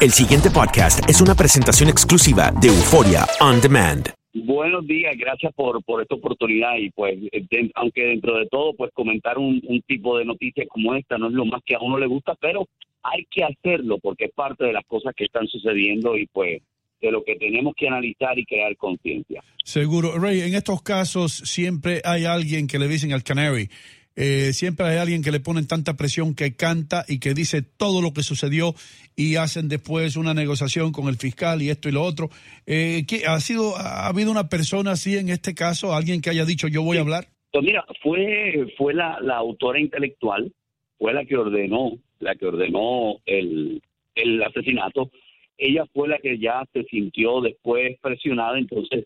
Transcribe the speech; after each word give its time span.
El 0.00 0.12
siguiente 0.12 0.50
podcast 0.50 1.08
es 1.10 1.20
una 1.20 1.34
presentación 1.34 1.88
exclusiva 1.88 2.52
de 2.60 2.68
Euforia 2.68 3.26
On 3.40 3.60
Demand. 3.60 4.08
Buenos 4.32 4.86
días, 4.86 5.16
gracias 5.18 5.52
por, 5.54 5.82
por 5.82 6.00
esta 6.00 6.14
oportunidad 6.14 6.76
y 6.78 6.90
pues 6.90 7.18
de- 7.20 7.70
aunque 7.74 8.02
dentro 8.04 8.38
de 8.38 8.46
todo 8.46 8.74
pues 8.74 8.92
comentar 8.94 9.38
un, 9.38 9.60
un 9.66 9.82
tipo 9.82 10.16
de 10.18 10.24
noticias 10.24 10.66
como 10.68 10.94
esta 10.94 11.18
no 11.18 11.26
es 11.26 11.32
lo 11.32 11.44
más 11.46 11.62
que 11.66 11.74
a 11.74 11.80
uno 11.80 11.98
le 11.98 12.06
gusta, 12.06 12.36
pero 12.40 12.68
hay 13.02 13.26
que 13.30 13.42
hacerlo 13.42 13.98
porque 13.98 14.26
es 14.26 14.32
parte 14.32 14.64
de 14.66 14.72
las 14.72 14.84
cosas 14.86 15.14
que 15.16 15.24
están 15.24 15.48
sucediendo 15.48 16.16
y 16.16 16.26
pues 16.26 16.62
de 17.00 17.10
lo 17.10 17.24
que 17.24 17.34
tenemos 17.36 17.74
que 17.76 17.88
analizar 17.88 18.38
y 18.38 18.44
crear 18.44 18.76
conciencia. 18.76 19.42
Seguro. 19.64 20.18
Ray, 20.18 20.40
en 20.40 20.54
estos 20.54 20.82
casos 20.82 21.32
siempre 21.32 22.00
hay 22.04 22.24
alguien 22.24 22.66
que 22.66 22.78
le 22.78 22.88
dicen 22.88 23.12
al 23.12 23.22
canary, 23.22 23.68
eh, 24.20 24.52
siempre 24.52 24.84
hay 24.86 24.96
alguien 24.98 25.22
que 25.22 25.30
le 25.30 25.38
ponen 25.38 25.68
tanta 25.68 25.94
presión 25.96 26.34
que 26.34 26.56
canta 26.56 27.04
y 27.06 27.20
que 27.20 27.34
dice 27.34 27.62
todo 27.62 28.02
lo 28.02 28.12
que 28.12 28.24
sucedió 28.24 28.74
y 29.14 29.36
hacen 29.36 29.68
después 29.68 30.16
una 30.16 30.34
negociación 30.34 30.90
con 30.90 31.06
el 31.06 31.14
fiscal 31.14 31.62
y 31.62 31.70
esto 31.70 31.88
y 31.88 31.92
lo 31.92 32.02
otro. 32.02 32.28
Eh, 32.66 33.04
¿qué- 33.06 33.26
¿ha, 33.28 33.38
sido, 33.38 33.76
¿Ha 33.76 34.08
habido 34.08 34.32
una 34.32 34.48
persona 34.48 34.90
así 34.92 35.16
en 35.16 35.28
este 35.28 35.54
caso, 35.54 35.94
alguien 35.94 36.20
que 36.20 36.30
haya 36.30 36.44
dicho 36.44 36.66
yo 36.66 36.82
voy 36.82 36.96
a 36.96 37.02
hablar? 37.02 37.28
Pues 37.52 37.64
mira, 37.64 37.84
fue, 38.02 38.74
fue 38.76 38.92
la, 38.92 39.18
la 39.20 39.36
autora 39.36 39.78
intelectual, 39.80 40.52
fue 40.98 41.14
la 41.14 41.24
que 41.24 41.36
ordenó, 41.36 41.92
la 42.18 42.34
que 42.34 42.46
ordenó 42.46 43.18
el, 43.24 43.80
el 44.16 44.42
asesinato. 44.42 45.12
Ella 45.56 45.84
fue 45.94 46.08
la 46.08 46.18
que 46.18 46.38
ya 46.38 46.64
se 46.72 46.82
sintió 46.90 47.40
después 47.40 47.96
presionada, 48.00 48.58
entonces 48.58 49.04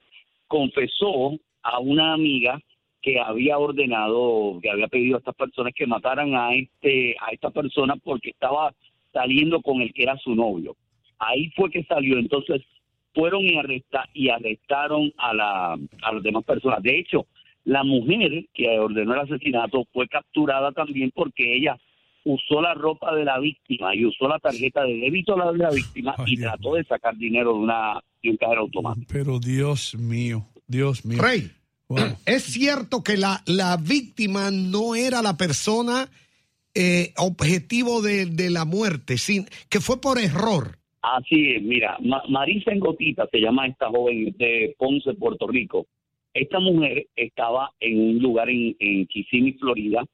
confesó 0.48 1.38
a 1.62 1.78
una 1.80 2.14
amiga 2.14 2.58
que 3.02 3.20
había 3.20 3.58
ordenado, 3.58 4.58
que 4.62 4.70
había 4.70 4.86
pedido 4.86 5.16
a 5.16 5.18
estas 5.18 5.34
personas 5.34 5.72
que 5.74 5.86
mataran 5.86 6.34
a 6.34 6.54
este, 6.54 7.16
a 7.20 7.32
esta 7.32 7.50
persona 7.50 7.96
porque 7.96 8.30
estaba 8.30 8.72
saliendo 9.12 9.60
con 9.60 9.82
el 9.82 9.92
que 9.92 10.04
era 10.04 10.16
su 10.18 10.34
novio. 10.34 10.76
Ahí 11.18 11.50
fue 11.56 11.70
que 11.70 11.84
salió, 11.84 12.18
entonces 12.18 12.62
fueron 13.14 13.42
y, 13.42 13.58
arresta, 13.58 14.08
y 14.14 14.28
arrestaron 14.28 15.12
a, 15.18 15.34
la, 15.34 15.72
a 15.74 16.12
las 16.12 16.22
demás 16.22 16.44
personas. 16.44 16.82
De 16.82 16.98
hecho, 16.98 17.26
la 17.64 17.84
mujer 17.84 18.46
que 18.54 18.78
ordenó 18.78 19.14
el 19.14 19.20
asesinato 19.20 19.84
fue 19.92 20.08
capturada 20.08 20.72
también 20.72 21.10
porque 21.14 21.56
ella 21.56 21.76
usó 22.24 22.62
la 22.62 22.74
ropa 22.74 23.14
de 23.14 23.24
la 23.24 23.38
víctima 23.38 23.94
y 23.94 24.06
usó 24.06 24.28
la 24.28 24.38
tarjeta 24.38 24.84
de 24.84 24.96
débito 24.96 25.34
de 25.34 25.58
la 25.58 25.70
víctima 25.70 26.14
Ay, 26.18 26.24
y 26.34 26.36
Dios 26.36 26.52
trató 26.52 26.74
de 26.74 26.84
sacar 26.84 27.16
dinero 27.16 27.52
de 27.52 27.58
una 27.58 28.00
de 28.22 28.30
un 28.30 28.36
cajero 28.36 28.60
automático. 28.62 29.06
Pero 29.12 29.38
Dios 29.40 29.96
mío, 29.96 30.46
Dios 30.66 31.04
mío. 31.04 31.20
Rey, 31.20 31.50
Wow. 32.00 32.16
es 32.26 32.42
cierto 32.44 33.02
que 33.02 33.16
la, 33.16 33.42
la 33.46 33.76
víctima 33.76 34.50
no 34.50 34.94
era 34.94 35.22
la 35.22 35.36
persona 35.36 36.08
eh, 36.74 37.12
objetivo 37.18 38.00
de, 38.02 38.26
de 38.26 38.50
la 38.50 38.64
muerte, 38.64 39.18
sin, 39.18 39.46
que 39.68 39.80
fue 39.80 40.00
por 40.00 40.18
error. 40.18 40.78
Así 41.02 41.50
es, 41.56 41.62
mira, 41.62 41.96
Ma- 42.00 42.22
Marisa 42.28 42.70
Engotita 42.72 43.26
se 43.30 43.38
llama 43.40 43.66
esta 43.66 43.88
joven 43.88 44.34
de 44.38 44.74
Ponce, 44.78 45.14
Puerto 45.14 45.46
Rico. 45.48 45.86
Esta 46.32 46.60
mujer 46.60 47.08
estaba 47.16 47.72
en 47.80 48.00
un 48.00 48.18
lugar 48.22 48.48
en, 48.48 48.74
en 48.78 49.06
Kissimmee, 49.06 49.54
Florida, 49.58 50.04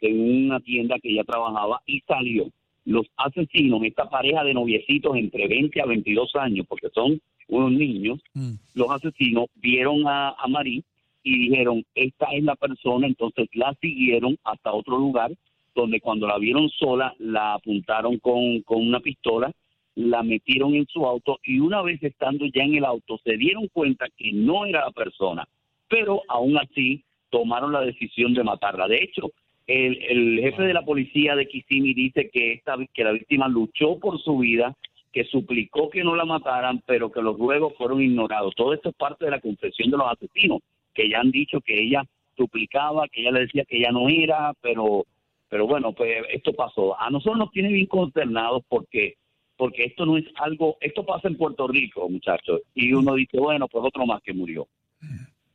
en 0.00 0.46
una 0.46 0.60
tienda 0.60 0.96
que 1.02 1.10
ella 1.10 1.24
trabajaba 1.24 1.82
y 1.86 2.00
salió. 2.06 2.50
Los 2.84 3.06
asesinos, 3.18 3.82
esta 3.84 4.08
pareja 4.08 4.44
de 4.44 4.54
noviecitos 4.54 5.14
entre 5.16 5.46
20 5.46 5.82
a 5.82 5.86
22 5.86 6.30
años, 6.36 6.64
porque 6.68 6.88
son 6.94 7.20
unos 7.48 7.72
niños, 7.72 8.18
Mm. 8.34 8.52
los 8.74 8.90
asesinos 8.90 9.46
vieron 9.56 10.06
a, 10.06 10.30
a 10.30 10.46
Marí 10.48 10.84
y 11.28 11.50
dijeron, 11.50 11.84
esta 11.94 12.26
es 12.32 12.42
la 12.42 12.56
persona, 12.56 13.06
entonces 13.06 13.48
la 13.52 13.74
siguieron 13.80 14.38
hasta 14.44 14.72
otro 14.72 14.96
lugar, 14.96 15.30
donde 15.74 16.00
cuando 16.00 16.26
la 16.26 16.38
vieron 16.38 16.70
sola, 16.70 17.14
la 17.18 17.54
apuntaron 17.54 18.18
con, 18.18 18.62
con 18.62 18.86
una 18.86 19.00
pistola, 19.00 19.52
la 19.94 20.22
metieron 20.22 20.74
en 20.74 20.86
su 20.86 21.04
auto 21.04 21.38
y 21.42 21.58
una 21.58 21.82
vez 21.82 22.02
estando 22.02 22.46
ya 22.46 22.62
en 22.62 22.76
el 22.76 22.84
auto 22.84 23.18
se 23.22 23.36
dieron 23.36 23.68
cuenta 23.72 24.06
que 24.16 24.32
no 24.32 24.64
era 24.64 24.86
la 24.86 24.90
persona, 24.90 25.46
pero 25.88 26.22
aún 26.28 26.56
así 26.56 27.04
tomaron 27.30 27.72
la 27.72 27.82
decisión 27.82 28.32
de 28.32 28.44
matarla. 28.44 28.88
De 28.88 29.02
hecho, 29.02 29.30
el, 29.66 30.02
el 30.08 30.40
jefe 30.40 30.62
de 30.62 30.72
la 30.72 30.82
policía 30.82 31.36
de 31.36 31.46
Kissimmee 31.46 31.92
dice 31.92 32.30
que, 32.32 32.52
esta, 32.52 32.76
que 32.94 33.04
la 33.04 33.12
víctima 33.12 33.48
luchó 33.48 33.98
por 33.98 34.18
su 34.18 34.38
vida, 34.38 34.74
que 35.12 35.24
suplicó 35.24 35.90
que 35.90 36.04
no 36.04 36.16
la 36.16 36.24
mataran, 36.24 36.82
pero 36.86 37.10
que 37.12 37.20
los 37.20 37.38
ruegos 37.38 37.74
fueron 37.76 38.00
ignorados. 38.00 38.54
Todo 38.54 38.72
esto 38.72 38.90
es 38.90 38.94
parte 38.94 39.26
de 39.26 39.32
la 39.32 39.40
confesión 39.40 39.90
de 39.90 39.98
los 39.98 40.10
asesinos, 40.10 40.60
que 40.98 41.08
ya 41.08 41.20
han 41.20 41.30
dicho 41.30 41.60
que 41.60 41.80
ella 41.80 42.02
suplicaba, 42.36 43.06
que 43.08 43.20
ella 43.20 43.30
le 43.30 43.40
decía 43.42 43.64
que 43.64 43.78
ella 43.78 43.92
no 43.92 44.08
era, 44.08 44.52
pero, 44.60 45.06
pero 45.48 45.64
bueno, 45.66 45.92
pues 45.92 46.10
esto 46.32 46.52
pasó. 46.52 47.00
A 47.00 47.08
nosotros 47.08 47.38
nos 47.38 47.52
tiene 47.52 47.68
bien 47.70 47.86
consternados 47.86 48.62
porque 48.68 49.14
porque 49.56 49.84
esto 49.86 50.06
no 50.06 50.16
es 50.16 50.24
algo, 50.36 50.76
esto 50.80 51.04
pasa 51.04 51.26
en 51.26 51.36
Puerto 51.36 51.66
Rico, 51.66 52.08
muchachos, 52.08 52.60
y 52.76 52.92
uno 52.92 53.14
dice, 53.14 53.38
bueno, 53.40 53.66
pues 53.66 53.84
otro 53.84 54.06
más 54.06 54.22
que 54.22 54.32
murió. 54.32 54.68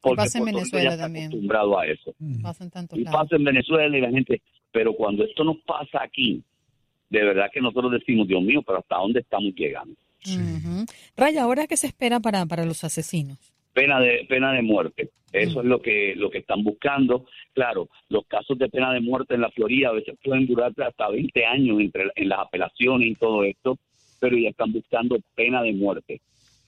Porque 0.01 0.17
pasa 0.17 0.39
en 0.39 0.43
Puerto 0.43 0.59
Rico 0.59 0.75
Venezuela 0.75 0.83
ya 0.83 0.89
está 0.95 1.03
también. 1.05 1.25
acostumbrado 1.27 1.79
a 1.79 1.87
eso. 1.87 2.13
Pasa 2.41 2.63
en 2.65 2.69
tantos 2.69 2.99
Y 2.99 3.03
lados. 3.03 3.21
pasa 3.21 3.35
en 3.37 3.43
Venezuela 3.45 3.97
y 3.97 4.01
la 4.01 4.09
gente, 4.09 4.41
pero 4.73 4.93
cuando 4.93 5.23
esto 5.23 5.45
nos 5.45 5.55
pasa 5.65 6.03
aquí, 6.03 6.43
de 7.09 7.23
verdad 7.23 7.49
que 7.53 7.61
nosotros 7.61 7.93
decimos, 7.93 8.27
Dios 8.27 8.41
mío, 8.41 8.61
pero 8.61 8.79
¿hasta 8.79 8.97
dónde 8.97 9.21
estamos 9.21 9.53
llegando? 9.55 9.95
Ujú. 10.25 10.85
Raya, 11.15 11.43
¿ahora 11.43 11.65
qué 11.67 11.77
se 11.77 11.87
espera 11.87 12.19
para, 12.19 12.45
para 12.45 12.65
los 12.65 12.83
asesinos? 12.83 13.53
Pena 13.73 14.00
de 14.00 14.25
pena 14.29 14.53
de 14.53 14.61
muerte. 14.61 15.09
Eso 15.31 15.61
es 15.61 15.66
lo 15.66 15.81
que 15.81 16.13
lo 16.16 16.29
que 16.29 16.39
están 16.39 16.63
buscando. 16.63 17.25
Claro, 17.53 17.89
los 18.09 18.25
casos 18.28 18.57
de 18.57 18.69
pena 18.69 18.94
de 18.94 19.01
muerte 19.01 19.34
en 19.34 19.41
la 19.41 19.50
Florida 19.50 19.89
a 19.89 19.94
veces 19.94 20.16
pueden 20.23 20.45
durar 20.45 20.73
hasta 20.78 21.09
20 21.09 21.45
años 21.45 21.79
entre 21.79 22.06
en 22.16 22.29
las 22.29 22.39
apelaciones 22.39 23.07
y 23.07 23.16
todo 23.16 23.44
esto, 23.44 23.78
pero 24.19 24.38
ya 24.38 24.50
están 24.50 24.72
buscando 24.72 25.17
pena 25.35 25.63
de 25.63 25.73
muerte. 25.73 26.22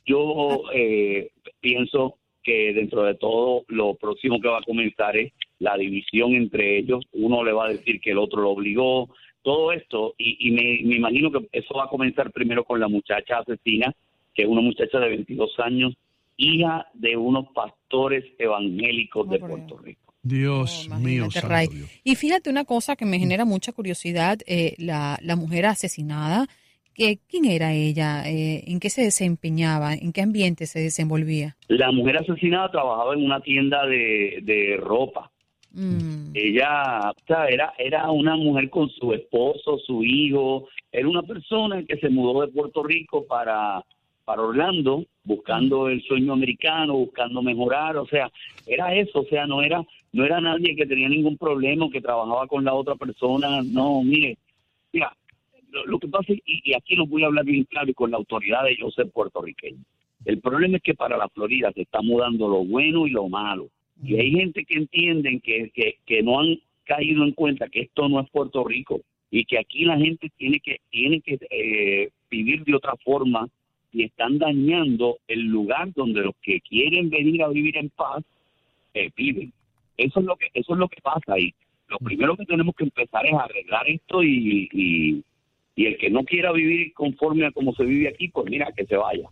Yo 0.05 0.63
eh, 0.73 1.29
pienso 1.61 2.17
que 2.43 2.73
dentro 2.73 3.03
de 3.03 3.15
todo 3.15 3.63
lo 3.67 3.95
próximo 3.95 4.39
que 4.39 4.47
va 4.47 4.59
a 4.59 4.63
comenzar 4.63 5.15
es 5.17 5.31
la 5.59 5.77
división 5.77 6.33
entre 6.33 6.77
ellos. 6.77 7.05
Uno 7.13 7.43
le 7.43 7.53
va 7.53 7.65
a 7.65 7.69
decir 7.69 7.99
que 7.99 8.11
el 8.11 8.19
otro 8.19 8.41
lo 8.41 8.51
obligó, 8.51 9.09
todo 9.45 9.71
esto, 9.71 10.15
y, 10.17 10.47
y 10.47 10.51
me, 10.51 10.79
me 10.87 10.95
imagino 10.95 11.31
que 11.31 11.47
eso 11.51 11.75
va 11.75 11.85
a 11.85 11.89
comenzar 11.89 12.31
primero 12.31 12.63
con 12.63 12.79
la 12.79 12.87
muchacha 12.87 13.37
asesina, 13.37 13.93
que 14.33 14.41
es 14.41 14.47
una 14.47 14.61
muchacha 14.61 14.99
de 14.99 15.09
22 15.09 15.59
años, 15.59 15.93
hija 16.37 16.87
de 16.93 17.17
unos 17.17 17.45
pastores 17.53 18.23
evangélicos 18.37 19.29
de 19.29 19.37
Oh, 19.41 19.47
Puerto 19.47 19.77
Rico. 19.77 20.13
Dios 20.21 20.89
Oh, 20.91 20.95
mío, 20.99 21.29
santo. 21.29 21.71
Dios. 21.71 21.89
Y 22.03 22.15
fíjate 22.15 22.49
una 22.49 22.65
cosa 22.65 22.95
que 22.95 23.05
me 23.05 23.19
genera 23.19 23.45
mucha 23.45 23.71
curiosidad, 23.73 24.39
eh, 24.47 24.73
la, 24.79 25.19
la 25.21 25.35
mujer 25.35 25.65
asesinada, 25.67 26.47
que, 26.95 27.19
¿quién 27.29 27.45
era 27.45 27.73
ella? 27.73 28.23
Eh, 28.25 28.63
¿En 28.67 28.79
qué 28.79 28.89
se 28.89 29.01
desempeñaba? 29.03 29.93
¿En 29.93 30.13
qué 30.13 30.21
ambiente 30.21 30.65
se 30.65 30.79
desenvolvía? 30.79 31.57
La 31.67 31.91
mujer 31.91 32.17
asesinada 32.17 32.71
trabajaba 32.71 33.13
en 33.13 33.23
una 33.25 33.41
tienda 33.41 33.85
de, 33.85 34.39
de 34.43 34.77
ropa. 34.77 35.29
Mm. 35.71 36.31
Ella 36.33 37.11
o 37.11 37.25
sea, 37.27 37.47
era, 37.47 37.73
era 37.77 38.09
una 38.09 38.37
mujer 38.37 38.69
con 38.69 38.89
su 38.89 39.11
esposo, 39.13 39.77
su 39.85 40.03
hijo, 40.05 40.69
era 40.89 41.07
una 41.07 41.21
persona 41.23 41.83
que 41.83 41.97
se 41.97 42.09
mudó 42.09 42.41
de 42.41 42.47
Puerto 42.47 42.81
Rico 42.81 43.25
para, 43.27 43.83
para 44.25 44.41
Orlando, 44.41 45.05
buscando 45.23 45.87
el 45.87 46.01
sueño 46.03 46.33
americano, 46.33 46.93
buscando 46.95 47.41
mejorar, 47.41 47.95
o 47.97 48.07
sea, 48.07 48.31
era 48.65 48.93
eso, 48.95 49.21
o 49.21 49.25
sea, 49.25 49.45
no 49.45 49.61
era, 49.61 49.83
no 50.11 50.25
era 50.25 50.41
nadie 50.41 50.75
que 50.75 50.85
tenía 50.85 51.07
ningún 51.07 51.37
problema, 51.37 51.89
que 51.91 52.01
trabajaba 52.01 52.47
con 52.47 52.65
la 52.65 52.73
otra 52.73 52.95
persona, 52.95 53.61
no, 53.63 54.03
mire, 54.03 54.37
mira, 54.91 55.15
lo, 55.71 55.85
lo 55.85 55.99
que 55.99 56.07
pasa, 56.07 56.33
y 56.45 56.73
aquí 56.73 56.95
lo 56.95 57.05
voy 57.05 57.23
a 57.23 57.27
hablar 57.27 57.45
bien 57.45 57.63
claro 57.65 57.89
y 57.89 57.93
con 57.93 58.11
la 58.11 58.17
autoridad 58.17 58.63
de 58.63 58.75
yo 58.77 58.89
ser 58.91 59.09
puertorriqueño, 59.11 59.83
el 60.25 60.41
problema 60.41 60.77
es 60.77 60.83
que 60.83 60.95
para 60.95 61.17
la 61.17 61.29
Florida 61.29 61.71
se 61.73 61.83
está 61.83 62.01
mudando 62.01 62.47
lo 62.47 62.65
bueno 62.65 63.05
y 63.05 63.11
lo 63.11 63.29
malo. 63.29 63.69
Y 64.03 64.15
hay 64.15 64.31
gente 64.31 64.65
que 64.65 64.77
entienden 64.77 65.39
que, 65.39 65.69
que, 65.73 65.99
que 66.05 66.23
no 66.23 66.39
han 66.39 66.59
caído 66.83 67.23
en 67.23 67.31
cuenta 67.31 67.69
que 67.69 67.81
esto 67.81 68.09
no 68.09 68.19
es 68.19 68.29
Puerto 68.29 68.63
Rico 68.63 69.01
y 69.31 69.45
que 69.45 69.59
aquí 69.59 69.85
la 69.85 69.97
gente 69.97 70.31
tiene 70.37 70.59
que 70.59 70.79
tiene 70.89 71.21
que 71.21 71.39
eh, 71.49 72.09
vivir 72.29 72.63
de 72.63 72.75
otra 72.75 72.95
forma 73.03 73.47
y 73.95 74.03
están 74.03 74.37
dañando 74.37 75.19
el 75.25 75.45
lugar 75.45 75.93
donde 75.93 76.21
los 76.21 76.35
que 76.41 76.59
quieren 76.59 77.09
venir 77.09 77.41
a 77.43 77.47
vivir 77.47 77.77
en 77.77 77.89
paz 77.89 78.25
eh, 78.93 79.09
viven. 79.15 79.53
Eso 79.95 80.19
es 80.19 80.25
lo 80.25 80.35
que 80.35 80.47
eso 80.53 80.73
es 80.73 80.79
lo 80.79 80.89
que 80.89 80.99
pasa 81.01 81.33
ahí. 81.33 81.53
Lo 81.87 81.97
primero 81.99 82.35
que 82.35 82.45
tenemos 82.45 82.75
que 82.75 82.83
empezar 82.83 83.25
es 83.25 83.33
arreglar 83.33 83.87
esto 83.87 84.21
y, 84.21 84.67
y, 84.73 85.23
y 85.75 85.85
el 85.85 85.97
que 85.97 86.09
no 86.09 86.25
quiera 86.25 86.51
vivir 86.51 86.91
conforme 86.93 87.45
a 87.45 87.51
como 87.51 87.73
se 87.73 87.85
vive 87.85 88.09
aquí, 88.09 88.27
pues 88.27 88.47
mira 88.49 88.73
que 88.75 88.85
se 88.85 88.97
vaya. 88.97 89.29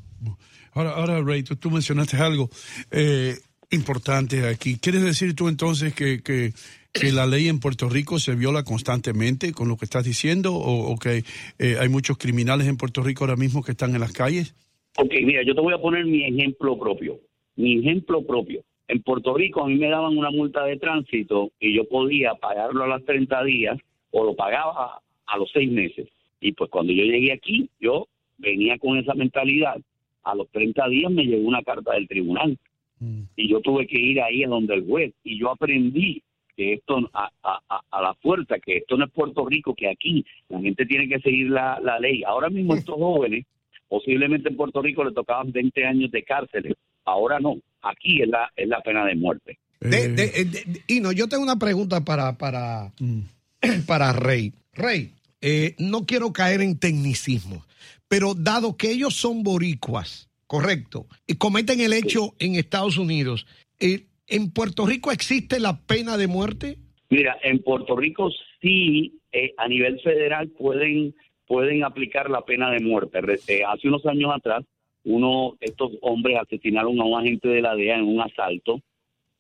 Ahora, 0.71 0.92
ahora 0.92 1.21
Ray, 1.21 1.44
tú, 1.44 1.57
tú 1.57 1.69
mencionaste 1.69 2.15
algo 2.15 2.50
eh, 2.89 3.36
importante 3.74 4.48
aquí. 4.48 4.78
¿Quieres 4.80 5.04
decir 5.04 5.36
tú 5.36 5.48
entonces 5.48 5.94
que, 5.94 6.22
que, 6.24 6.52
que 6.94 7.12
la 7.12 7.25
ley 7.25 7.48
en 7.48 7.60
Puerto 7.60 7.90
Rico 7.90 8.20
se 8.20 8.36
viola 8.36 8.64
constantemente 8.64 9.52
con 9.52 9.68
lo 9.68 9.78
que 9.78 9.86
estás 9.86 10.06
diciendo 10.06 10.54
o, 10.54 10.92
o 10.92 10.98
que 10.98 11.24
eh, 11.60 11.75
hay 11.80 11.90
muchos 11.90 12.18
criminales 12.18 12.68
en 12.68 12.78
Puerto 12.78 13.02
Rico 13.02 13.24
ahora 13.24 13.36
mismo 13.36 13.64
que 13.64 13.72
están 13.72 13.94
en 13.96 14.02
las 14.02 14.14
calles? 14.14 14.56
Ok, 14.98 15.12
mira, 15.24 15.42
yo 15.44 15.56
te 15.56 15.62
voy 15.62 15.74
a 15.74 15.80
poner 15.80 16.06
mi 16.06 16.24
ejemplo 16.24 16.78
propio. 16.78 17.20
Mi 17.56 17.80
ejemplo 17.80 18.25
propio. 18.25 18.64
En 18.88 19.02
Puerto 19.02 19.34
Rico 19.34 19.64
a 19.64 19.68
mí 19.68 19.75
me 19.75 19.90
daban 19.90 20.18
una 20.18 20.30
multa 20.30 20.64
de 20.66 20.78
tránsito 20.78 21.52
y 21.60 21.75
yo 21.75 21.88
podía 21.88 22.36
pagarlo 22.36 22.84
a 22.84 22.88
los 22.88 23.06
30 23.06 23.44
días 23.44 23.78
o 24.12 24.24
lo 24.24 24.36
pagaba 24.36 25.02
a 25.25 25.38
los 25.38 25.50
seis 25.52 25.72
meses. 25.72 26.08
Y 26.40 26.52
pues 26.52 26.70
cuando 26.70 26.94
yo 26.94 27.04
llegué 27.04 27.31
aquí, 27.31 27.70
yo 27.80 28.08
venía 28.38 28.78
con 28.78 28.98
esa 28.98 29.14
mentalidad, 29.14 29.78
a 30.24 30.36
los 30.36 30.50
30 30.52 30.88
días 30.90 31.12
me 31.12 31.24
llegó 31.24 31.48
una 31.48 31.64
carta 31.64 31.94
del 31.94 32.08
tribunal 32.08 32.58
Mm. 33.04 33.24
y 33.36 33.50
yo 33.50 33.60
tuve 33.62 33.86
que 33.88 34.00
ir 34.00 34.22
ahí 34.22 34.44
a 34.44 34.48
donde 34.48 34.76
el 34.76 34.86
juez 34.86 35.14
y 35.24 35.38
yo 35.40 35.52
aprendí 35.52 36.22
que 36.56 36.74
esto 36.74 36.98
a, 37.14 37.30
a, 37.44 37.60
a- 37.90 38.02
la 38.02 38.14
fuerza, 38.22 38.60
que 38.60 38.78
esto 38.78 38.96
no 38.96 39.06
es 39.06 39.12
Puerto 39.12 39.44
Rico, 39.46 39.74
que 39.76 39.90
aquí 39.90 40.24
la 40.50 40.60
gente 40.62 40.86
tiene 40.86 41.08
que 41.10 41.20
seguir 41.20 41.50
la, 41.50 41.80
la 41.82 42.00
ley. 42.00 42.24
Ahora 42.24 42.50
mismo 42.50 42.76
estos 42.76 42.96
jóvenes, 42.96 43.46
posiblemente 43.90 44.50
en 44.50 44.56
Puerto 44.56 44.82
Rico 44.82 45.04
le 45.04 45.12
tocaban 45.14 45.52
20 45.52 45.86
años 45.86 46.12
de 46.12 46.24
cárcel, 46.24 46.76
ahora 47.06 47.40
no, 47.40 47.56
aquí 47.82 48.22
es 48.22 48.28
la, 48.30 48.52
es 48.56 48.68
la 48.68 48.82
pena 48.82 49.04
de 49.06 49.16
muerte. 49.16 49.58
De- 49.80 50.04
Eh, 50.06 50.08
de- 50.10 50.24
eh, 50.36 50.46
de- 50.46 50.82
y 50.88 51.00
no, 51.02 51.12
yo 51.12 51.28
tengo 51.28 51.44
una 51.44 51.58
pregunta 51.58 52.02
para, 52.06 52.38
para, 52.38 52.92
mm. 53.00 53.20
para 53.88 54.14
Rey. 54.14 54.54
Rey, 54.74 55.10
eh, 55.42 55.76
no 55.80 56.06
quiero 56.06 56.32
caer 56.34 56.62
en 56.62 56.78
tecnicismo, 56.80 57.64
pero 58.08 58.34
dado 58.36 58.78
que 58.78 58.92
ellos 58.92 59.16
son 59.16 59.42
boricuas, 59.44 60.30
correcto, 60.54 61.08
y 61.26 61.38
cometen 61.38 61.82
el 61.82 61.94
hecho 61.94 62.36
en 62.38 62.54
Estados 62.54 63.00
Unidos, 63.00 63.48
eh, 63.80 64.06
¿en 64.28 64.54
Puerto 64.54 64.86
Rico 64.86 65.12
existe 65.12 65.60
la 65.60 65.82
pena 65.82 66.16
de 66.16 66.28
muerte? 66.28 66.78
Mira, 67.10 67.36
en 67.42 67.58
Puerto 67.64 67.96
Rico 67.96 68.30
sí, 68.62 69.20
eh, 69.32 69.56
a 69.58 69.68
nivel 69.68 70.00
federal 70.02 70.50
pueden 70.50 71.16
pueden 71.48 71.84
aplicar 71.84 72.30
la 72.30 72.46
pena 72.46 72.70
de 72.70 72.82
muerte. 72.82 73.20
Eh, 73.48 73.64
hace 73.68 73.88
unos 73.88 74.06
años 74.06 74.32
atrás, 74.32 74.64
uno 75.04 75.58
estos 75.60 75.94
hombres 76.02 76.38
asesinaron 76.40 77.02
a 77.02 77.04
un 77.04 77.20
agente 77.20 77.48
de 77.48 77.62
la 77.64 77.76
DEA 77.76 77.98
en 77.98 78.06
un 78.06 78.22
asalto 78.22 78.80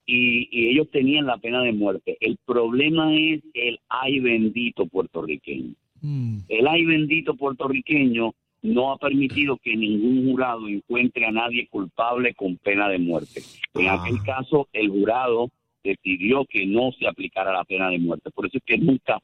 y, 0.07 0.49
y 0.49 0.69
ellos 0.69 0.89
tenían 0.89 1.27
la 1.27 1.37
pena 1.37 1.61
de 1.61 1.73
muerte. 1.73 2.17
El 2.21 2.37
problema 2.43 3.13
es 3.15 3.43
el 3.53 3.79
ay 3.87 4.19
bendito 4.19 4.87
puertorriqueño. 4.87 5.75
Mm. 6.01 6.39
El 6.49 6.67
ay 6.67 6.85
bendito 6.85 7.35
puertorriqueño 7.35 8.33
no 8.63 8.91
ha 8.91 8.97
permitido 8.97 9.57
que 9.57 9.75
ningún 9.75 10.25
jurado 10.31 10.67
encuentre 10.67 11.25
a 11.25 11.31
nadie 11.31 11.67
culpable 11.67 12.33
con 12.33 12.57
pena 12.57 12.89
de 12.89 12.97
muerte. 12.97 13.41
En 13.75 13.87
Ah. 13.89 14.01
aquel 14.01 14.21
caso, 14.23 14.67
el 14.73 14.89
jurado 14.89 15.49
decidió 15.83 16.45
que 16.45 16.65
no 16.65 16.91
se 16.93 17.05
aplicara 17.07 17.51
la 17.51 17.65
pena 17.65 17.89
de 17.89 17.99
muerte. 17.99 18.31
Por 18.31 18.45
eso 18.45 18.57
es 18.57 18.63
que 18.63 18.77
nunca, 18.77 19.19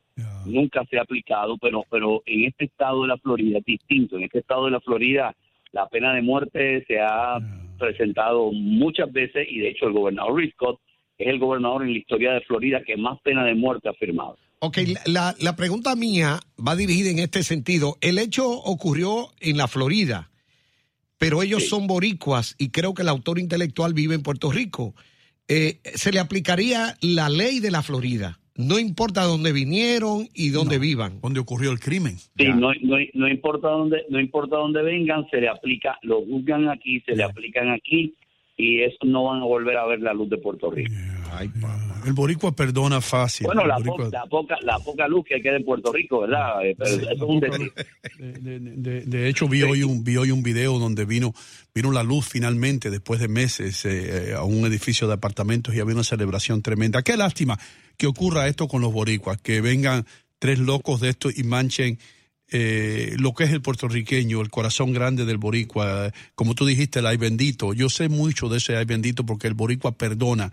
nunca 0.46 0.84
se 0.90 1.00
ha 1.00 1.04
aplicado, 1.04 1.58
pero, 1.58 1.86
pero 1.90 2.22
en 2.26 2.44
este 2.44 2.66
estado 2.66 3.04
de 3.04 3.08
la 3.08 3.18
Florida 3.18 3.60
es 3.60 3.66
distinto. 3.66 4.18
En 4.18 4.24
este 4.24 4.40
estado 4.40 4.66
de 4.66 4.72
la 4.72 4.82
Florida, 4.82 5.34
la 5.72 5.88
pena 5.88 6.14
de 6.14 6.22
muerte 6.22 6.84
se 6.86 7.00
ha 7.00 7.40
presentado 7.78 8.52
muchas 8.52 9.10
veces 9.14 9.48
y 9.50 9.60
de 9.60 9.70
hecho 9.70 9.88
el 9.88 9.94
gobernador 9.94 10.36
Rick 10.36 10.54
Scott 10.56 10.82
es 11.18 11.28
el 11.28 11.40
gobernador 11.40 11.84
en 11.84 11.94
la 11.94 11.98
historia 12.00 12.34
de 12.34 12.42
Florida 12.42 12.82
que 12.84 12.98
más 12.98 13.20
pena 13.22 13.46
de 13.46 13.56
muerte 13.56 13.88
ha 13.88 13.94
firmado. 13.94 14.38
Ok, 14.62 14.78
la, 15.06 15.36
la 15.40 15.56
pregunta 15.56 15.96
mía 15.96 16.40
va 16.66 16.76
dirigida 16.76 17.10
en 17.10 17.20
este 17.20 17.44
sentido. 17.44 17.98
El 18.02 18.18
hecho 18.18 18.50
ocurrió 18.50 19.30
en 19.40 19.56
la 19.58 19.68
Florida, 19.70 20.30
pero 21.18 21.42
ellos 21.42 21.64
Sí. 21.64 21.70
son 21.70 21.88
boricuas 21.88 22.56
y 22.58 22.70
creo 22.70 22.94
que 22.94 23.04
el 23.04 23.10
autor 23.10 23.40
intelectual 23.40 23.94
vive 23.94 24.16
en 24.16 24.22
Puerto 24.24 24.52
Rico. 24.52 24.96
Eh, 25.48 25.80
se 25.96 26.12
le 26.12 26.20
aplicaría 26.20 26.96
la 27.02 27.30
ley 27.30 27.60
de 27.60 27.72
la 27.72 27.82
Florida, 27.84 28.40
no 28.56 28.78
importa 28.78 29.24
dónde 29.24 29.54
vinieron 29.54 30.28
y 30.34 30.50
dónde 30.50 30.78
vivan. 30.78 31.22
¿Dónde 31.22 31.40
ocurrió 31.40 31.72
el 31.72 31.80
crimen? 31.80 32.18
Sí, 32.18 32.48
no, 32.54 32.72
no, 32.82 32.98
no 33.14 33.28
importa 33.30 33.70
dónde, 33.70 34.04
no 34.10 34.20
importa 34.20 34.58
dónde 34.58 34.82
vengan, 34.84 35.26
se 35.32 35.38
le 35.40 35.48
aplica, 35.48 35.98
lo 36.04 36.22
juzgan 36.26 36.68
aquí, 36.68 37.00
se 37.06 37.16
le 37.16 37.24
aplican 37.24 37.70
aquí 37.70 38.14
y 38.58 38.82
eso 38.82 38.98
no 39.06 39.24
van 39.24 39.42
a 39.42 39.46
volver 39.46 39.78
a 39.78 39.86
ver 39.88 40.02
la 40.02 40.14
luz 40.14 40.30
de 40.30 40.38
Puerto 40.38 40.70
Rico. 40.70 40.92
Ay, 41.32 41.48
papá. 41.50 42.02
El 42.06 42.14
boricua 42.14 42.52
perdona 42.52 43.02
fácil. 43.02 43.46
Bueno, 43.46 43.66
la, 43.66 43.78
boricua- 43.78 44.06
po- 44.06 44.10
la 44.12 44.26
poca, 44.26 44.56
la 44.62 44.80
poca 44.80 45.08
luz 45.08 45.26
que 45.28 45.42
queda 45.42 45.56
en 45.58 45.66
Puerto 45.66 45.92
Rico, 45.92 46.22
¿verdad? 46.22 46.66
Eh, 46.66 46.76
eso 46.80 47.00
es 47.12 47.22
un 47.22 47.40
decir. 47.40 47.72
De, 48.18 48.32
de- 48.60 48.60
de- 48.60 49.02
de 49.02 49.28
hecho, 49.30 49.48
vi 49.48 49.64
hoy 49.64 49.84
un 49.84 50.04
vi 50.04 50.18
hoy 50.18 50.32
un 50.32 50.44
video 50.44 50.80
donde 50.80 51.06
vino 51.06 51.34
vino 51.74 51.92
la 51.92 52.04
luz 52.04 52.28
finalmente 52.28 52.90
después 52.90 53.20
de 53.20 53.28
meses 53.28 53.86
eh, 53.86 54.34
a 54.36 54.44
un 54.44 54.66
edificio 54.66 55.08
de 55.08 55.14
apartamentos 55.14 55.74
y 55.76 55.80
había 55.80 55.96
una 55.96 56.04
celebración 56.04 56.62
tremenda. 56.62 57.02
Qué 57.04 57.16
lástima 57.18 57.60
que 57.98 58.08
ocurra 58.08 58.48
esto 58.48 58.68
con 58.68 58.82
los 58.82 58.92
boricuas, 58.94 59.40
que 59.42 59.62
vengan 59.62 60.06
tres 60.40 60.60
locos 60.60 61.02
de 61.02 61.10
esto 61.10 61.30
y 61.36 61.44
manchen 61.44 62.00
eh, 62.52 63.14
lo 63.20 63.34
que 63.34 63.44
es 63.44 63.52
el 63.52 63.62
puertorriqueño, 63.62 64.42
el 64.42 64.50
corazón 64.50 64.92
grande 64.94 65.26
del 65.26 65.38
boricua. 65.38 66.12
Como 66.34 66.56
tú 66.56 66.66
dijiste, 66.66 67.00
el 67.00 67.06
ay 67.06 67.18
bendito. 67.18 67.74
Yo 67.74 67.90
sé 67.90 68.10
mucho 68.10 68.50
de 68.50 68.58
ese 68.58 68.76
ay 68.76 68.86
bendito 68.86 69.24
porque 69.26 69.48
el 69.48 69.54
boricua 69.54 69.92
perdona 69.92 70.52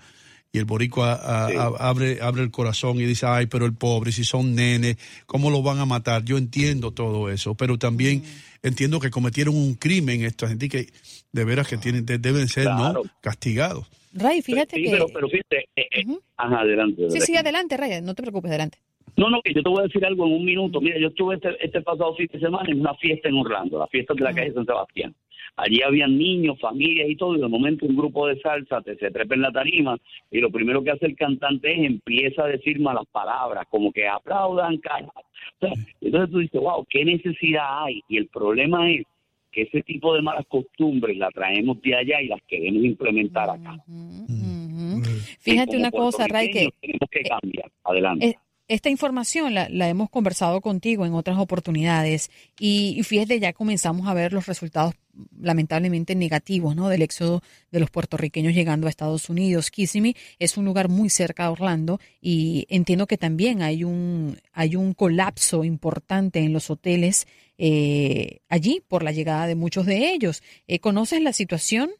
y 0.52 0.58
el 0.58 0.64
boricua 0.64 1.12
a- 1.14 1.48
Sí. 1.50 1.56
a- 1.56 1.88
abre, 1.88 2.19
abre 2.22 2.43
el 2.43 2.50
corazón 2.50 2.96
y 2.98 3.04
dice, 3.04 3.26
ay, 3.26 3.46
pero 3.46 3.66
el 3.66 3.75
pobre, 3.75 4.12
si 4.12 4.25
son 4.25 4.54
nenes, 4.54 4.96
¿cómo 5.26 5.50
lo 5.50 5.62
van 5.62 5.78
a 5.78 5.84
matar? 5.87 6.25
Yo 6.25 6.38
entiendo 6.38 6.93
todo 6.93 7.31
eso, 7.31 7.54
pero 7.54 7.78
también 7.78 8.22
entiendo 8.62 8.98
que 9.00 9.10
cometieron 9.10 9.54
un 9.54 9.75
crimen 9.75 10.22
esta 10.25 10.48
gente 10.48 10.66
y 10.66 10.69
que 10.69 10.87
de 11.32 11.44
veras 11.44 11.69
que 11.69 11.76
tienen, 11.76 12.06
de- 12.06 12.19
deben 12.19 12.48
ser 12.48 12.64
Claro. 12.64 13.02
¿no? 13.04 13.10
castigados. 13.20 13.87
Ray, 14.14 14.40
fíjate 14.40 14.76
Sí, 14.76 14.84
que... 14.84 14.90
pero, 14.93 15.06
pero 15.12 15.28
fíjate, 15.28 15.58
eh, 15.76 15.88
eh, 15.93 16.04
ajá, 16.38 16.60
adelante. 16.60 17.10
Sí, 17.10 17.20
sí, 17.20 17.37
adelante. 17.37 17.76
Ray, 17.76 18.00
no 18.00 18.14
te 18.14 18.22
preocupes, 18.22 18.48
adelante. 18.50 18.78
No, 19.16 19.28
no, 19.31 19.40
que 19.43 19.52
yo 19.54 19.62
te 19.62 19.69
voy 19.69 19.81
a 19.81 19.82
decir 19.84 20.04
algo 20.06 20.26
en 20.26 20.32
un 20.34 20.44
minuto. 20.44 20.81
Mira, 20.81 20.98
yo 20.98 21.08
estuve 21.08 21.37
este, 21.37 21.50
este 21.64 21.81
pasado 21.82 22.14
fin 22.16 22.28
de 22.32 22.38
semana 22.40 22.70
en 22.70 22.81
una 22.81 22.94
fiesta 22.94 23.28
en 23.28 23.34
Orlando, 23.37 23.78
la 23.78 23.87
fiesta 23.88 24.14
de 24.14 24.20
la 24.20 24.32
calle 24.34 24.52
San 24.54 24.64
Sebastián. 24.66 25.14
Allí 25.56 25.82
habían 25.82 26.19
niños, 26.19 26.58
familias 26.60 27.08
y 27.08 27.16
todo, 27.16 27.37
y 27.37 27.40
de 27.40 27.48
momento 27.48 27.87
un 27.87 27.96
grupo 27.96 28.26
de 28.26 28.40
salsa 28.40 28.81
te, 28.82 28.96
se 28.96 29.10
trepa 29.10 29.34
en 29.34 29.43
la 29.43 29.52
tarima 29.52 29.96
y 30.31 30.40
lo 30.40 30.50
primero 30.50 30.82
que 30.82 30.90
hace 30.90 31.06
el 31.06 31.16
cantante 31.16 31.72
es 31.72 31.87
empieza 31.87 32.44
a 32.44 32.48
decir 32.48 32.81
malas 32.81 33.06
palabras, 33.12 33.66
como 33.70 33.93
que 33.93 34.06
aplaudan, 34.06 34.78
cara. 34.78 35.06
O 35.06 35.66
sea, 35.66 35.72
entonces 36.00 36.31
tú 36.31 36.38
dices, 36.38 36.60
wow, 36.60 36.84
¿qué 36.88 37.04
necesidad 37.04 37.84
hay? 37.84 38.02
Y 38.08 38.16
el 38.16 38.26
problema 38.28 38.90
es 38.90 39.04
que 39.52 39.62
ese 39.62 39.82
tipo 39.82 40.14
de 40.14 40.22
malas 40.22 40.44
costumbres 40.46 41.16
las 41.16 41.32
traemos 41.32 41.81
de 41.81 41.94
allá 41.94 42.20
y 42.20 42.28
las 42.28 42.43
queremos 42.46 42.84
implementar 42.84 43.48
acá. 43.48 43.78
Mm. 43.87 45.02
Fíjate 45.40 45.76
una 45.76 45.90
cosa, 45.90 46.26
Ray, 46.28 46.50
que 46.50 46.69
Tenemos 46.81 47.08
que 47.10 47.22
cambiar. 47.22 47.70
Adelante. 47.84 48.26
Eh, 48.26 48.37
esta 48.69 48.91
información 48.91 49.55
la, 49.55 49.69
la 49.69 49.89
hemos 49.89 50.11
conversado 50.11 50.61
contigo 50.61 51.07
en 51.07 51.15
otras 51.15 51.39
oportunidades 51.39 52.31
y, 52.59 52.95
y 52.99 53.03
fíjate, 53.03 53.39
ya 53.39 53.53
comenzamos 53.53 54.09
a 54.09 54.15
ver 54.15 54.33
los 54.33 54.47
resultados 54.47 54.95
lamentablemente 55.41 56.15
negativos 56.15 56.77
¿no? 56.77 56.89
del 56.89 57.03
éxodo 57.03 57.43
de 57.71 57.81
los 57.81 57.91
puertorriqueños 57.91 58.55
llegando 58.55 58.87
a 58.87 58.91
Estados 58.91 59.31
Unidos. 59.31 59.71
Kissimmee 59.71 60.17
es 60.39 60.57
un 60.57 60.65
lugar 60.65 60.89
muy 60.89 61.09
cerca 61.11 61.45
de 61.45 61.51
Orlando 61.51 61.99
y 62.21 62.67
entiendo 62.69 63.07
que 63.07 63.17
también 63.17 63.63
hay 63.63 63.85
un, 63.85 64.37
hay 64.53 64.77
un 64.77 64.95
colapso 64.95 65.65
importante 65.65 66.41
en 66.41 66.53
los 66.53 66.71
hoteles 66.71 67.27
eh, 67.59 68.41
allí 68.49 68.83
por 68.87 69.03
la 69.03 69.13
llegada 69.13 69.47
de 69.47 69.55
muchos 69.55 69.87
de 69.87 70.13
ellos. 70.13 70.43
Eh, 70.67 70.81
¿Conoces 70.81 71.23
la 71.23 71.32
situación? 71.32 71.91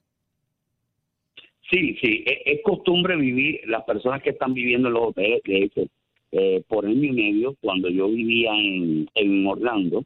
Sí, 1.71 1.97
sí, 2.01 2.25
es, 2.27 2.39
es 2.45 2.61
costumbre 2.63 3.17
vivir, 3.17 3.61
las 3.67 3.83
personas 3.85 4.23
que 4.23 4.31
están 4.31 4.55
viviendo 4.55 4.89
en 4.89 4.95
los 4.95 5.09
hoteles, 5.09 5.43
de 5.45 5.65
hecho, 5.65 5.83
eh, 6.33 6.63
por 6.69 6.87
año 6.87 7.05
y 7.05 7.13
medio, 7.13 7.57
cuando 7.61 7.89
yo 7.89 8.09
vivía 8.09 8.53
en, 8.55 9.09
en 9.15 9.47
Orlando, 9.47 10.05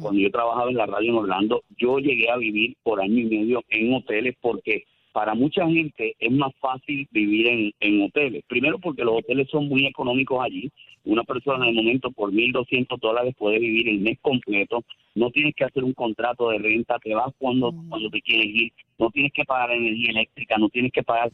cuando 0.00 0.18
yo 0.18 0.30
trabajaba 0.30 0.70
en 0.70 0.76
la 0.78 0.86
radio 0.86 1.10
en 1.10 1.16
Orlando, 1.16 1.62
yo 1.76 1.98
llegué 1.98 2.30
a 2.30 2.38
vivir 2.38 2.74
por 2.82 3.02
año 3.02 3.20
y 3.20 3.24
medio 3.26 3.62
en 3.68 3.92
hoteles 3.92 4.34
porque 4.40 4.84
para 5.12 5.34
mucha 5.34 5.64
gente 5.68 6.16
es 6.18 6.32
más 6.32 6.52
fácil 6.58 7.06
vivir 7.12 7.46
en, 7.46 7.72
en 7.80 8.02
hoteles. 8.02 8.42
Primero 8.48 8.78
porque 8.78 9.04
los 9.04 9.18
hoteles 9.18 9.48
son 9.48 9.68
muy 9.68 9.86
económicos 9.86 10.42
allí. 10.42 10.72
Una 11.04 11.22
persona 11.22 11.66
de 11.66 11.72
momento 11.72 12.10
por 12.10 12.32
1.200 12.32 12.98
dólares 12.98 13.34
puede 13.38 13.58
vivir 13.58 13.88
el 13.90 14.00
mes 14.00 14.18
completo. 14.22 14.82
No 15.14 15.30
tienes 15.30 15.54
que 15.54 15.64
hacer 15.64 15.84
un 15.84 15.92
contrato 15.92 16.48
de 16.48 16.58
renta, 16.58 16.98
te 16.98 17.14
vas 17.14 17.32
cuando, 17.38 17.72
cuando 17.88 18.10
te 18.10 18.22
quieres 18.22 18.46
ir. 18.46 18.72
No 18.98 19.10
tienes 19.10 19.32
que 19.32 19.44
pagar 19.44 19.70
energía 19.70 20.10
eléctrica, 20.10 20.56
no 20.58 20.68
tienes 20.68 20.92
que 20.92 21.02
pagar... 21.02 21.30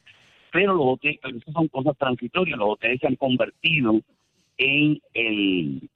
Pero 0.53 0.75
los 0.75 0.87
hoteles, 0.87 1.21
pero 1.23 1.39
esas 1.39 1.55
son 1.55 1.69
cosas 1.69 1.97
transitorias. 1.97 2.59
Los 2.59 2.71
hoteles 2.71 3.01
se 3.01 3.07
han 3.07 3.17
convertido 3.17 4.01
en 4.61 5.00
el 5.14 5.88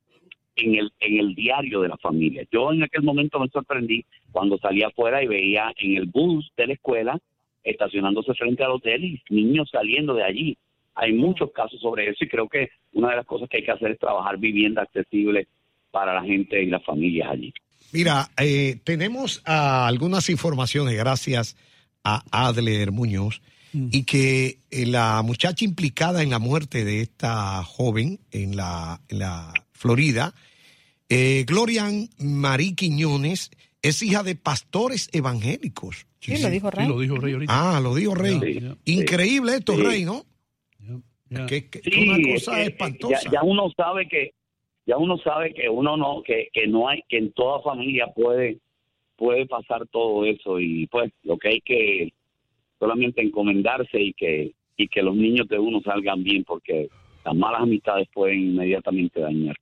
en 0.56 0.74
el 0.76 0.92
en 1.00 1.18
el 1.18 1.34
diario 1.34 1.82
de 1.82 1.88
la 1.88 1.98
familia. 1.98 2.44
Yo 2.50 2.72
en 2.72 2.82
aquel 2.82 3.02
momento 3.02 3.38
me 3.38 3.48
sorprendí 3.48 4.04
cuando 4.32 4.58
salía 4.58 4.88
afuera 4.88 5.22
y 5.22 5.26
veía 5.26 5.72
en 5.76 5.96
el 5.96 6.06
bus 6.06 6.50
de 6.56 6.66
la 6.68 6.72
escuela 6.72 7.18
estacionándose 7.62 8.34
frente 8.34 8.64
al 8.64 8.72
hotel 8.72 9.04
y 9.04 9.22
niños 9.28 9.68
saliendo 9.70 10.14
de 10.14 10.24
allí. 10.24 10.58
Hay 10.94 11.12
muchos 11.12 11.50
casos 11.52 11.80
sobre 11.80 12.08
eso 12.08 12.24
y 12.24 12.28
creo 12.28 12.48
que 12.48 12.70
una 12.92 13.10
de 13.10 13.16
las 13.16 13.26
cosas 13.26 13.48
que 13.48 13.58
hay 13.58 13.64
que 13.64 13.72
hacer 13.72 13.92
es 13.92 13.98
trabajar 13.98 14.38
vivienda 14.38 14.82
accesible 14.82 15.48
para 15.90 16.14
la 16.14 16.22
gente 16.22 16.62
y 16.62 16.66
las 16.66 16.84
familias 16.84 17.30
allí. 17.30 17.52
Mira, 17.92 18.28
eh, 18.40 18.76
tenemos 18.84 19.42
ah, 19.44 19.86
algunas 19.86 20.28
informaciones 20.30 20.96
gracias 20.96 21.56
a 22.02 22.22
Adler 22.30 22.92
Muñoz 22.92 23.40
y 23.74 24.04
que 24.04 24.58
eh, 24.70 24.86
la 24.86 25.20
muchacha 25.22 25.64
implicada 25.64 26.22
en 26.22 26.30
la 26.30 26.38
muerte 26.38 26.84
de 26.84 27.00
esta 27.00 27.62
joven 27.64 28.20
en 28.30 28.56
la, 28.56 29.00
en 29.08 29.18
la 29.18 29.52
Florida, 29.72 30.32
eh, 31.08 31.44
Glorian 31.46 32.08
Marí 32.18 32.74
Quiñones, 32.74 33.50
es 33.82 34.00
hija 34.02 34.22
de 34.22 34.36
pastores 34.36 35.08
evangélicos. 35.12 36.06
Sí, 36.20 36.38
lo 36.40 36.48
dijo 36.48 36.70
Ray. 36.70 36.86
Sí, 36.86 36.92
lo 36.92 37.00
dijo 37.00 37.16
Rey 37.16 37.32
ahorita. 37.34 37.76
Ah, 37.76 37.80
lo 37.80 37.94
dijo 37.94 38.14
Rey. 38.14 38.40
Sí, 38.40 38.60
sí. 38.60 38.92
Increíble 38.92 39.56
esto, 39.56 39.74
Sí. 39.76 39.82
Rey, 39.82 40.04
¿no? 40.04 40.24
Que, 41.48 41.68
que- 41.68 41.80
Sí, 41.82 42.08
una 42.08 42.34
cosa 42.34 42.62
eh, 42.62 42.66
espantosa. 42.66 43.20
Ya, 43.24 43.30
ya 43.32 43.42
uno 43.42 43.68
sabe 43.76 44.06
que 44.08 44.32
ya 44.86 44.96
uno 44.98 45.18
sabe 45.18 45.52
que 45.52 45.68
uno 45.68 45.96
no 45.96 46.22
que, 46.24 46.48
que 46.52 46.66
no 46.68 46.88
hay 46.88 47.02
que 47.08 47.18
en 47.18 47.32
toda 47.32 47.60
familia 47.62 48.06
puede 48.14 48.58
puede 49.16 49.46
pasar 49.46 49.86
todo 49.88 50.24
eso 50.26 50.60
y 50.60 50.86
pues 50.86 51.10
lo 51.24 51.36
que 51.38 51.48
hay 51.48 51.60
que 51.62 52.12
solamente 52.78 53.22
encomendarse 53.22 54.00
y 54.00 54.12
que 54.12 54.52
y 54.76 54.88
que 54.88 55.02
los 55.02 55.16
niños 55.16 55.48
de 55.48 55.58
uno 55.58 55.80
salgan 55.82 56.22
bien 56.22 56.44
porque 56.44 56.88
las 57.24 57.34
malas 57.34 57.62
amistades 57.62 58.08
pueden 58.12 58.40
inmediatamente 58.40 59.20
dañar. 59.20 59.56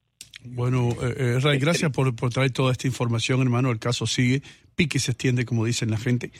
Bueno, 0.44 0.88
eh, 1.02 1.14
eh, 1.16 1.38
Ray, 1.40 1.58
gracias 1.58 1.92
por, 1.92 2.14
por, 2.16 2.30
traer 2.30 2.50
toda 2.50 2.72
esta 2.72 2.88
información, 2.88 3.40
hermano. 3.42 3.70
El 3.70 3.78
caso 3.78 4.06
sigue, 4.06 4.42
pique 4.74 4.98
se 4.98 5.12
extiende, 5.12 5.44
como 5.44 5.64
dicen 5.64 5.90
la 5.90 5.98
gente, 5.98 6.32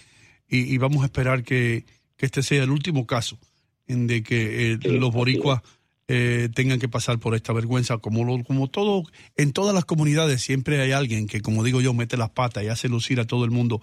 y, 0.49 0.77
vamos 0.79 1.03
a 1.03 1.07
esperar 1.07 1.45
que, 1.45 1.85
que, 2.17 2.27
este 2.27 2.43
sea 2.43 2.65
el 2.65 2.71
último 2.71 3.07
caso 3.07 3.39
en 3.87 4.07
de 4.07 4.23
que 4.23 4.73
eh, 4.73 4.79
los 4.83 5.13
boricuas 5.13 5.63
tengan 6.55 6.79
que 6.79 6.91
pasar 6.91 7.19
por 7.19 7.35
esta 7.35 7.55
vergüenza, 7.55 7.97
como, 7.97 8.23
lo, 8.23 8.45
como 8.45 8.69
todo, 8.69 9.05
en 9.39 9.55
todas 9.55 9.75
las 9.75 9.87
comunidades 9.87 10.43
siempre 10.43 10.79
hay 10.79 10.93
alguien 10.93 11.27
que, 11.27 11.41
como 11.41 11.65
digo 11.65 11.81
yo, 11.81 11.95
mete 11.95 12.19
las 12.19 12.29
patas 12.29 12.65
y 12.65 12.69
hace 12.69 12.91
lucir 12.91 13.19
a 13.19 13.27
todo 13.27 13.47
el 13.47 13.51
mundo 13.51 13.81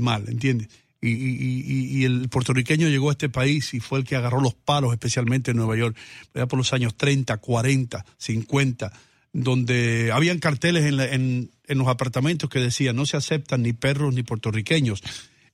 mal, 0.00 0.24
¿entiendes? 0.26 0.68
Y, 1.02 1.08
y, 1.08 2.00
y, 2.00 2.04
el 2.04 2.28
puertorriqueño 2.28 2.88
llegó 2.88 3.08
a 3.08 3.12
este 3.12 3.30
país 3.30 3.72
y 3.72 3.80
fue 3.80 4.00
el 4.00 4.04
que 4.04 4.16
agarró 4.16 4.40
los 4.42 4.54
palos, 4.54 4.92
especialmente 4.92 5.52
en 5.52 5.56
Nueva 5.56 5.74
York, 5.74 5.96
por 6.32 6.58
los 6.58 6.74
años 6.74 6.94
30, 6.94 7.38
40, 7.38 8.04
50 8.18 8.92
donde 9.32 10.10
habían 10.12 10.38
carteles 10.38 10.84
en, 10.84 11.50
los 11.68 11.88
apartamentos 11.88 12.50
que 12.50 12.58
decían 12.58 12.96
no 12.96 13.06
se 13.06 13.16
aceptan 13.16 13.62
ni 13.62 13.72
perros 13.72 14.14
ni 14.14 14.22
puertorriqueños. 14.22 15.02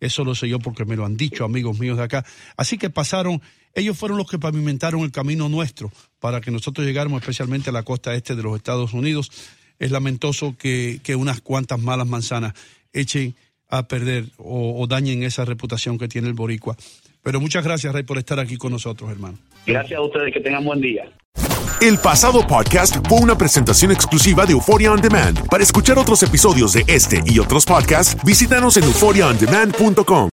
Eso 0.00 0.24
lo 0.24 0.34
sé 0.34 0.48
yo 0.48 0.58
porque 0.58 0.84
me 0.84 0.96
lo 0.96 1.04
han 1.04 1.16
dicho 1.16 1.44
amigos 1.44 1.78
míos 1.78 1.98
de 1.98 2.04
acá. 2.04 2.24
Así 2.56 2.78
que 2.78 2.90
pasaron, 2.90 3.40
ellos 3.74 3.96
fueron 3.96 4.18
los 4.18 4.28
que 4.28 4.38
pavimentaron 4.38 5.02
el 5.02 5.10
camino 5.10 5.48
nuestro 5.48 5.92
para 6.20 6.40
que 6.40 6.50
nosotros 6.50 6.86
llegáramos 6.86 7.22
especialmente 7.22 7.70
a 7.70 7.72
la 7.72 7.82
costa 7.82 8.14
este 8.14 8.34
de 8.34 8.42
los 8.42 8.56
Estados 8.56 8.92
Unidos. 8.92 9.30
Es 9.78 9.90
lamentoso 9.90 10.56
que 10.56 11.16
unas 11.18 11.40
cuantas 11.40 11.80
malas 11.80 12.06
manzanas 12.06 12.54
echen 12.92 13.34
a 13.68 13.88
perder 13.88 14.24
o, 14.38 14.80
o, 14.80 14.86
dañen 14.86 15.22
esa 15.22 15.44
reputación 15.44 15.98
que 15.98 16.08
tiene 16.08 16.28
el 16.28 16.34
boricua. 16.34 16.76
Pero 17.22 17.40
muchas 17.40 17.64
gracias, 17.64 17.92
Rey, 17.92 18.04
por 18.04 18.18
estar 18.18 18.38
aquí 18.38 18.56
con 18.56 18.72
nosotros, 18.72 19.10
hermano. 19.10 19.38
Gracias 19.66 19.98
a 19.98 20.02
ustedes, 20.02 20.32
que 20.32 20.40
tengan 20.40 20.64
buen 20.64 20.80
día. 20.80 21.10
El 21.80 21.98
pasado 21.98 22.46
podcast 22.46 22.96
fue 23.06 23.18
una 23.18 23.36
presentación 23.36 23.92
exclusiva 23.92 24.46
de 24.46 24.52
Euphoria 24.52 24.92
On 24.92 25.00
Demand. 25.00 25.46
Para 25.48 25.62
escuchar 25.62 25.98
otros 25.98 26.22
episodios 26.22 26.72
de 26.72 26.84
este 26.86 27.22
y 27.26 27.38
otros 27.38 27.66
podcasts, 27.66 28.16
visítanos 28.24 28.78
en 28.78 28.84
euphoriaondemand.com. 28.84 30.24